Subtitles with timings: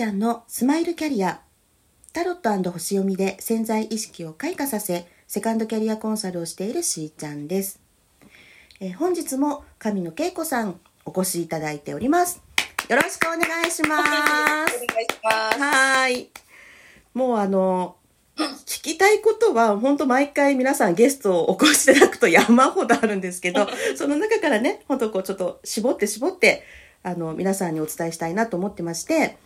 [0.00, 1.42] ちゃんのスマイルキャリア
[2.14, 7.80] タロット星読みで潜在意識を開花させセカンドキャリアコンサルをしているしーちゃんです、
[8.80, 12.42] えー本日も神野恵子さんお越しいただいております
[12.88, 15.60] よろしくお願いしますお願いします。
[15.60, 16.30] はーい。
[17.12, 17.96] もうあの、
[18.38, 26.64] 聞きたいことは、本当毎回皆さんゲストをお越しいただくと山ほどあるんですけど、 その中からね、本当こうちょっと絞って絞って、
[27.02, 29.36] あの、皆さんにお伝えしたいなと思ってまして、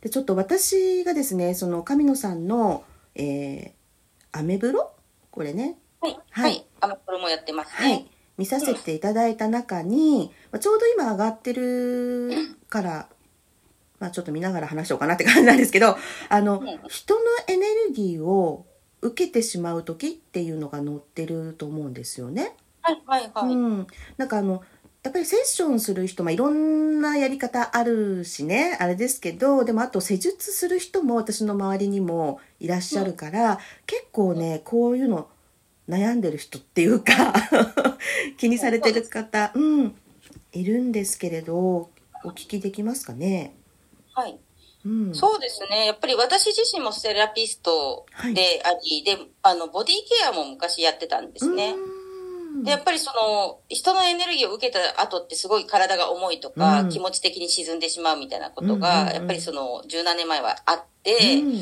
[0.00, 4.92] で、ちょっと私がですね、その神野さんの、えー、アメブロ？
[5.30, 6.12] これね、はい。
[6.12, 6.64] ははいい。
[6.80, 8.06] あの、これもやってますはいね。。
[8.38, 12.30] 見させていただいた中に、まあちょうど今上がってる
[12.68, 13.08] から、
[13.98, 15.96] まあちょっと見ながら話しようかなって感じなんですけど、
[16.30, 18.66] あのうん、人のエネルギーを
[19.02, 22.56] 受けてしまう時っていうのが載ってると思うんですよね。
[22.80, 23.54] はい、はい、はい。
[23.54, 23.86] うん。
[24.16, 24.62] なんかあの、
[25.02, 35.28] やっぱりセッションする人、まあ、いろんなやり方あるしね、あれですけど、でもあと施術する人も私の周りにもいらっしゃるから、結構ね、こういうの
[35.88, 37.32] 悩んでる人っていうか、
[38.36, 39.96] 気にされてる方、うん、
[40.52, 41.88] いるんですけれど、
[42.22, 43.54] お聞きできますかね？
[44.12, 44.38] はい。
[44.84, 45.14] うん。
[45.14, 45.86] そうですね。
[45.86, 51.70] やっぱり私自身もセラピストであり、で、あの、ボディケアも昔やってたんですね。
[51.70, 51.99] うん
[52.64, 56.88] で、やっぱりその、人のエネルギーを受けた後ってすごい体が重いとか、うん。
[56.88, 58.80] 気持ち的に沈んでしまうみたいなことうんうんうん。
[58.80, 61.52] が、やっぱりその、十何年前はあって、うん。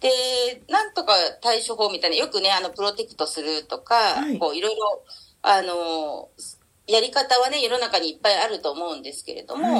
[0.00, 4.38] で、なんとか対処法みたいな、よくね、あの、プロテクトするとか、はい。
[4.38, 5.04] こう、いろいろ、
[5.42, 6.30] あの、
[6.86, 9.78] やり方はね、世の中にいっぱいあると思うんですけれども、は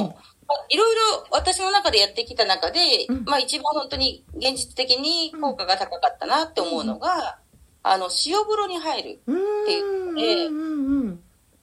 [0.70, 0.76] い。
[0.76, 3.24] ろいろ私の中でやってきた中で、うん。
[3.24, 7.38] まあ一番本当に現実的に効果が高かったなって思うのが、
[7.82, 9.20] あの、塩風呂に入る。
[9.26, 11.20] うんっていうのでうんうんうん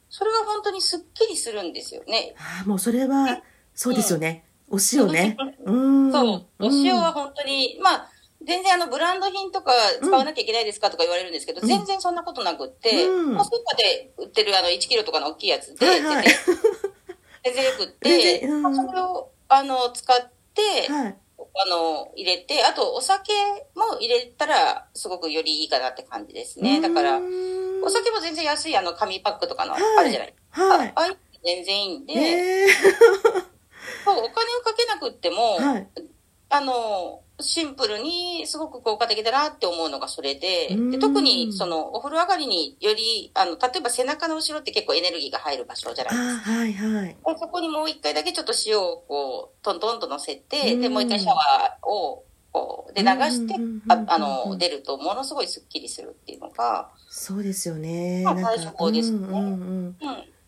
[0.09, 2.35] それが本当にスッキリするんですよね。
[2.37, 3.41] ああ、もうそれは、
[3.73, 4.45] そうですよね。
[4.69, 5.35] お塩ね。
[5.65, 5.71] う
[6.07, 6.11] ん。
[6.11, 6.45] そう。
[6.59, 8.09] お塩はん本当に、まあ、
[8.41, 16.25] 全然あの、ブランド品とか使わなきゃいけないですかとか言われるんですけど、うん全然そんなことなくって、うんまあスーパーで売ってるあの、1キロとかの大きいやつで、はいはい
[17.43, 21.17] 全然、よくって、うんまあそれを、あの、使って、はい。
[21.57, 23.31] あの、入れて、あと、お酒
[23.75, 26.81] も入れたら、すごくよりいいかなって感じですね。
[26.81, 27.19] だから
[27.83, 30.33] お酒も全然安いあの、紙パックとかの、はいあるじゃない。
[30.51, 32.67] はいあああいうの全然いいんで、え
[34.03, 34.31] そうお金を
[34.63, 35.87] かけなくっても、ー、はい。
[36.49, 47.17] あの、シンプルにすごく効果的だなって思うのがそれで、うんで特にそのお風呂上がりにより、あの、例えば背中の後ろって結構エネルギーが入る場所じゃないああ、はいはい。
[47.37, 52.23] そこにもう一回だけちょっと塩をこう、トントンと乗せて、うんで、もう一回シャワーを、
[52.55, 53.53] こう、で流して
[53.89, 58.21] ああの、出るとものすごいスッキリするっていうのが、そうですよね。
[58.23, 59.17] まあ対処法ですね。
[59.27, 59.47] うんうんうん。
[59.47, 59.49] う
[59.89, 59.95] ん。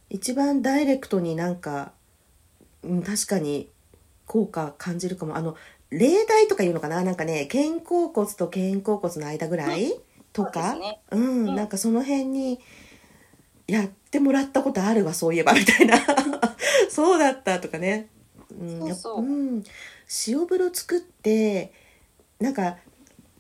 [0.10, 1.92] 一番ダイレクトになんか、
[2.82, 3.68] うん、確かに
[4.26, 5.36] 効果感じるかも。
[5.36, 5.58] あの、
[5.90, 7.04] 例題とか言うのかな？
[7.04, 9.94] なんかね、肩甲骨と肩甲骨の間ぐらい？
[10.32, 10.78] とか？
[11.12, 11.56] うん、うん。
[11.56, 12.62] なんかその辺に
[13.68, 15.98] やってもらったことあるわそういえばみたいな。
[16.90, 18.08] そうだったとかね、
[18.58, 18.80] うん。
[18.80, 19.16] そうそう。
[19.18, 19.64] やっん、
[20.28, 21.74] 塩風呂作って
[22.40, 22.78] なんか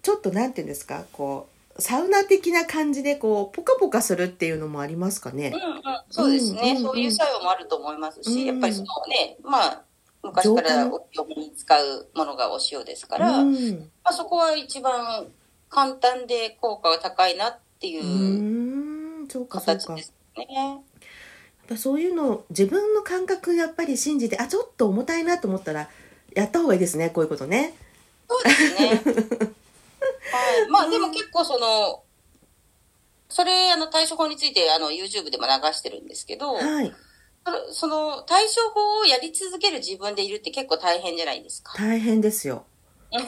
[0.01, 5.53] ちょっとなんていうんですかこうサウナ的な感じでこうポカポカするっていうのもありますかね？
[5.53, 9.81] うんうん、そうですね、うんそういう作用もあると思いますし、うんやっぱりそのね、まあ、
[10.23, 13.75] 昔からお清めに使うものがお塩ですから、うん。
[14.03, 15.27] まあ、そこは一番
[15.69, 20.47] 簡単で効果が高いなっていう形ですね。
[20.49, 20.79] やっ
[21.67, 25.89] ぱそういうの自分の感覚やっぱり信じてあちょっと重たいなと思ったら
[26.33, 27.73] やった方がいいですねこういうことね
[28.29, 29.01] そうですね。
[30.31, 30.69] はい。
[30.69, 32.03] まあでも結構その、
[33.29, 36.93] それ、あの、対処法について、あの、YouTube でも流してるんですけど、はい
[37.71, 41.73] その対処法をやり続ける自分でいるって結構大変じゃないですか。
[41.77, 42.65] 大変ですよ。
[43.11, 43.21] うん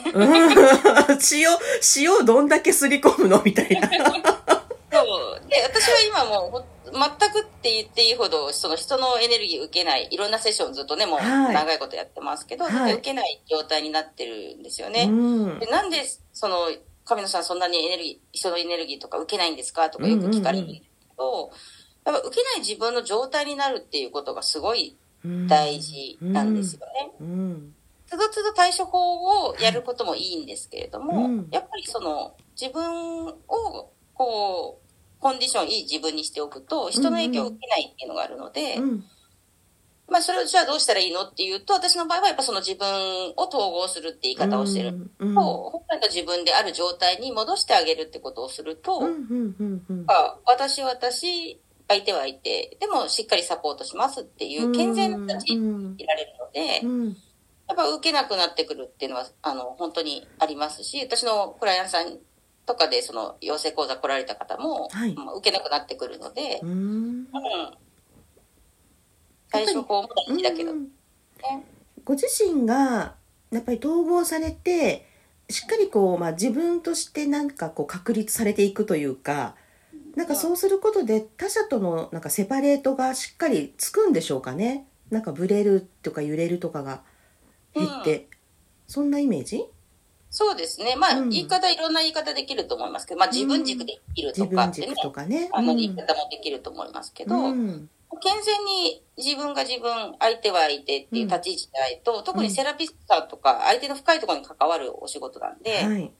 [1.32, 1.56] 塩、
[1.96, 3.88] 塩をどんだけすり込むのみたいな。
[3.88, 5.48] そう。
[5.48, 15.06] で、私は今もうほ、全くって言っていいほど、その人のエネルギーを受けない、いろんなセッションずっとね、もうはい長いことやってますけど、はい受けない状態になってるんですよね。
[15.08, 15.12] う
[15.56, 16.02] んでなんで、
[16.32, 16.70] その、
[17.04, 20.82] 神野さんそんなにエネルギー、人のエネルギーとか受けないんですかとかよく聞かれるけ
[21.18, 21.50] ど、
[22.04, 24.96] やっぱ受けない自分の状態になるっていうことがすごい
[25.48, 27.12] 大事なんですよね。
[27.20, 27.74] うん。
[28.06, 34.89] つどつど対処法をやることもいいんですけれども、うんやっぱりその自分をこう、
[35.20, 39.04] コンディションいい自分にしておくと、人の影響を受けないっていうのがあるので、うん。
[40.08, 41.22] まあそれをじゃあどうしたらいいの？
[41.22, 42.88] っていうと、私の場合はやっぱその自分
[43.36, 45.10] を統合するって言い方をしてる。
[45.18, 45.34] うん。
[45.34, 49.02] と、本来の自分である状態に戻してあげるってことをすると、
[50.46, 55.56] 私は私、相手は相手、でもしっかりサポートしますっていう健全な立ちい
[56.06, 57.16] られるので、うん。
[57.68, 62.18] やっぱ受けなくなってくるっていうのは、あの、本当にありますし、私のクライアントさん
[62.70, 65.14] とかで、その、養成講座来られた方も、はい。
[65.14, 66.70] まあ受けなくなってくるのでう、ん。
[66.70, 67.26] うん。
[69.50, 70.72] 対処法も大事だけど。
[72.04, 73.14] ご自身が
[73.50, 75.06] やっぱり統合されて
[75.48, 79.56] しっかりこう、まあ、自分としてなんかこう確立されていくというか
[80.14, 84.86] なんかそうすることで他者とのなんかセパレートがしっかりつくんでしょうかね。
[85.10, 87.02] なんかブレるとか揺れるとかが
[87.74, 88.28] 減って、
[88.86, 89.64] そんなイメージ？
[90.30, 90.94] そうですね。
[90.96, 91.30] まあ、うん。
[91.30, 95.50] 言い方、いろんな言い方できると思いますけど、まあ、自分軸で生きるとかってね軸、とかね。
[95.52, 97.90] あの、言い方もできると思いますけど、うん。
[98.22, 99.90] 健全に自分が自分、
[100.20, 106.12] 相手は相手っていう立ち位置でないと、特にセラピストさんとか、相手の深いところに関わるお仕事なんで、はい。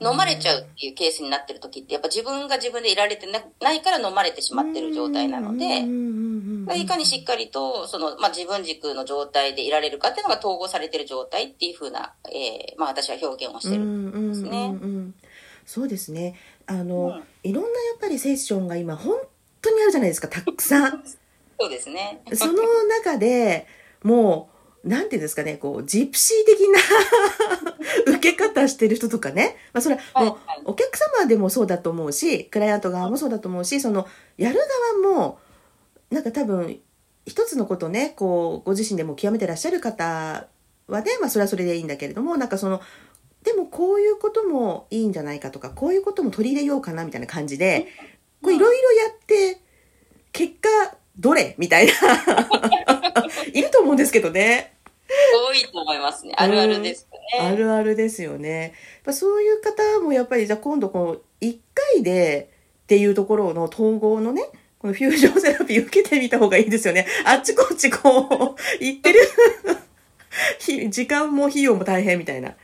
[0.00, 6.27] 飲まれちゃうっていうケースになってる時って、やっぱ自分が自分でいられてなないから飲まれてしまってる状態なので、うん
[6.74, 14.48] いかにしっかりと、その、まあ、自分軸の状態でいられるかっていうのが統合されてる状態っていうふうな、えーまあ、私は表現をしてるんですね。
[14.48, 15.14] うんうんうんうん
[15.68, 16.34] そうですね。
[16.66, 17.24] あの、うん。
[17.42, 19.18] いろんなやっぱりセッションが今本
[19.60, 21.04] 当にあるじゃないですかたくさん。
[21.60, 22.22] そうですね。
[22.32, 23.66] その中で
[24.02, 26.60] もうなんていうんですかねこうジプシー的
[28.06, 34.06] な 受け方してる人とかね、まあ、それはもう、お客様でもそうだと思うしクライアント側もそうだと思うしその
[34.36, 34.60] やる
[35.02, 35.38] 側も
[36.10, 36.80] なんか多分
[37.26, 40.46] 一つのことをねこうご自身でも極めてらっしゃる方
[40.86, 42.80] はね、まあ、それはそれでいいんだけれどもなんかその
[43.42, 47.86] でもこういうこともいいんじゃないかとかこういうことも取り入れようかなみたいな感じで
[48.42, 49.60] こういろいろやって
[50.32, 50.68] 結果
[51.18, 51.54] どれ？
[51.58, 51.92] みたいな
[53.52, 54.74] いると思うんですけどね。
[55.34, 56.34] 多いと思いますね。
[56.36, 57.48] あるあるですよね。
[57.48, 58.60] あるあるですよね。
[58.60, 58.72] やっ
[59.04, 62.50] ぱそういう方もやっぱりじゃあ今度この1回で
[62.84, 64.42] っていうところの統合のね、
[64.78, 67.06] このフュージョンセラピー受けてみた方がいいですよね。
[67.26, 69.20] あっちこっちこう、行ってる。
[70.60, 72.54] ひ時間も費用も大変みたいな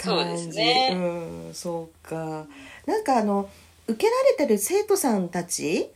[0.00, 0.46] そう感じ。
[0.46, 0.96] ですねう
[1.50, 2.46] ん、そうか。
[2.86, 3.48] なんかあの、
[3.86, 5.90] 受けられてる生徒さんたち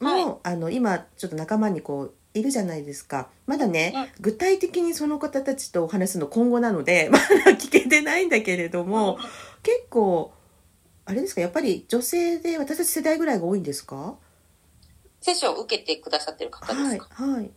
[0.00, 3.28] も、はいあの、今ちょっと仲間にこう、いるじゃないですか。
[3.46, 9.18] まだね、うん具体的にその方たちとお話すの今後なので、 まだ聞けてないんだけれども、
[9.62, 10.32] 結構、
[11.06, 14.16] あれですか、やっぱり女性で私たち世代ぐらいが多いんですか？
[15.26, 17.50] セッションを受けてくださってる方ではい、すか、はい。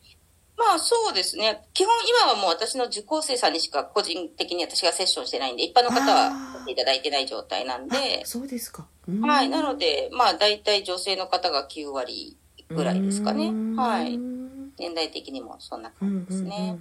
[0.57, 1.61] まあそうですね。
[1.73, 1.93] 基本
[2.25, 6.31] 今はもう私の受講生さんにしか個人的に私がセッションしてないんで、一般の方は
[6.67, 8.87] いただいてない状態なんであ、そうですか。
[9.07, 9.49] うんはい。
[9.49, 12.37] なので、まあ大体女性の方が9割
[12.69, 13.51] ぐらいですかねう。
[13.53, 14.17] んはい。
[14.79, 16.77] 年代的にもそんな感じですね。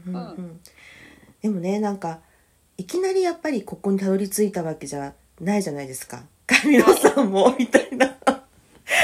[1.43, 2.21] でもねなんか
[2.79, 8.18] いきなりやっぱりここにたどり着いたわけじゃないじゃないですか神野さんもみたいな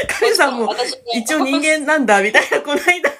[0.06, 3.10] 神野さんも私一応人間なんだみたいなこの間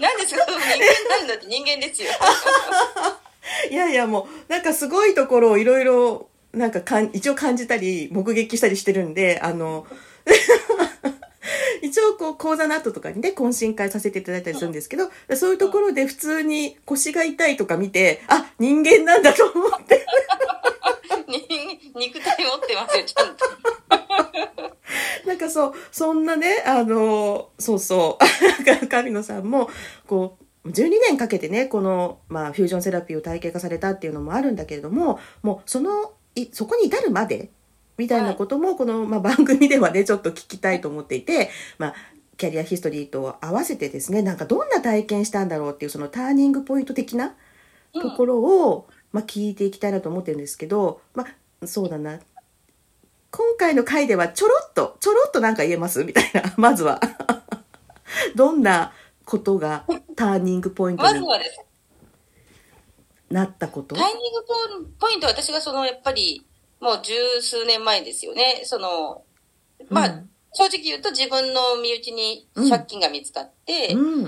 [0.00, 0.44] なんですか？
[0.46, 2.10] 人間なんだって人間ですよ。
[3.70, 9.86] いやいやもうなんかすごいところをいろいろなんかかん一応感じたり目撃したりしてるんであの
[11.82, 20.04] 一応こう講座の後とかにね懇親会させていただいたりするんですけどそういうところで普通に腰が痛いとか見てあ人間なんだと思って
[21.28, 21.40] 人
[21.98, 23.44] 肉体持ってますよ、ちゃんと。
[25.26, 28.24] なんかそうそんなねあのそうそう。
[28.88, 29.68] 神野さんも
[30.06, 37.50] こう12年かけてねこの、まあ、フュージョンセラピーを体系化されたっていうのもあるんだけれどももうそのいそこに至るまで
[37.96, 41.94] みたいなこともこの、まあ、番組ではねちょっと聞きたいと思っていて、まあ、
[42.36, 47.34] キャリアヒストリーと合わせてですねなんかどんな体験したんだろうっていうそのターニングポイント的な
[47.92, 51.24] ところを、まあ、聞いていきたいなと思ってるんですけど、ま
[51.62, 52.18] あ、そうだな
[53.36, 56.04] 今回の回ではちょろっとちょろっとなんか言えます？
[56.04, 56.54] みたいな。
[56.56, 57.00] まずは。
[58.36, 58.92] どんな
[59.24, 61.60] ことがターニングポイントにまずはです
[63.30, 63.96] なったこと？
[63.96, 66.46] タイミングポイントは私がその、やっぱり、
[66.78, 68.62] もう十数年前ですよね。
[68.64, 69.24] その、
[69.88, 70.30] まあ、うん。
[70.52, 74.22] 正直言うと自分の身内に借金が見つかって、うん。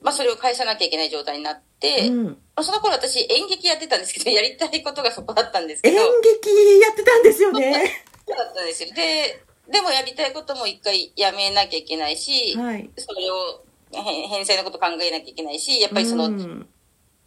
[0.00, 8.04] まあそれを返さなきゃいけない状態になって、うん、まあ、その頃私演劇やってたんですけど、やりたいことがそこだったんです演けど、劇やってたんですよね
[8.36, 8.90] だったんですよ。
[8.94, 12.90] で、でもやりたいことも一回やめなきゃいけないし、はい。
[12.96, 16.66] それをへ返済のこと考えなきゃいけないし、やっぱりそのうん。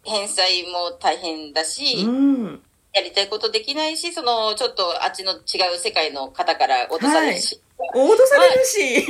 [0.04, 2.62] 返済も大変だし、うん。
[2.92, 7.60] やりたいことできないし、その、ちょっとあっちの違う世界の方から落とされるし、
[7.94, 9.06] 脅されるし、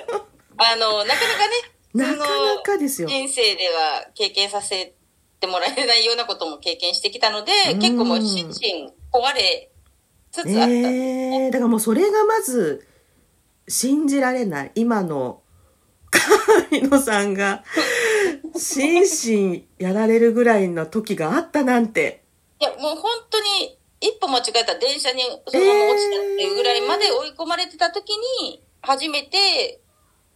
[0.56, 1.54] あの、なかなかね、
[1.94, 3.08] なかなかですよ。
[3.08, 4.94] 人生では経験させ
[5.38, 7.78] てもらえないようなことも経験してきたので、うん。
[7.78, 9.70] 結構もう心身壊れ
[10.42, 10.68] つつあった。
[10.68, 12.86] ええだからもうそれがまず
[13.68, 15.40] 信じられない今の
[16.70, 17.64] 神野さんが
[18.56, 22.22] 心身やられるぐらいの時があったなんて。
[22.60, 28.10] いや、もう本当に、一歩間違えたら電車にそのまま落ちたっていうぐらいまで追い込まれてた時
[28.42, 29.80] に、初めて、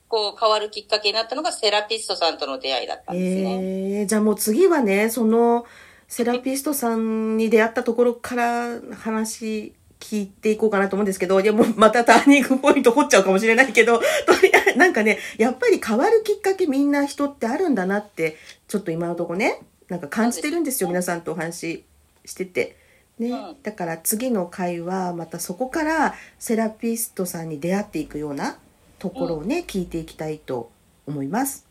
[0.08, 4.00] こう変わるきっかけになったのがセラピストさんとの出会いだったんですね。
[4.00, 5.64] えー、じゃあもう次はね、その
[6.06, 21.84] セラピストさんに出会ったところから話聞いていこうかなと思うんですけど、いやもうまたターニングポイント掘っちゃうかもしれないけど、 とりあえずなんかね、やっぱり変わるきっかけみんな人ってあるんだなって、ちょっと今のところね、なんか感じてるんですよ、皆さんとお話し
[22.24, 22.76] してて。
[23.18, 28.58] ね、うん、だから次の回はまたそこからセラピストさんに出会っていくような
[28.98, 30.70] ところをね、うん、聞いていきたいと
[31.06, 31.66] 思います。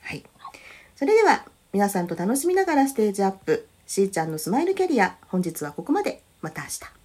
[0.00, 0.24] はい。
[0.96, 6.22] それでは皆さんと楽しみながらステージアップ、しーちゃんのスマイルキャリア、本日はここまで。
[6.40, 7.03] また明日。